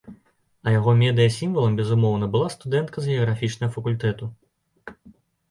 А 0.69 0.71
яго 0.75 0.93
медыя-сімвалам, 1.01 1.75
безумоўна, 1.81 2.29
была 2.37 2.49
студэнтка 2.55 2.97
з 3.05 3.19
геаграфічнага 3.19 3.71
факультэту. 3.79 4.33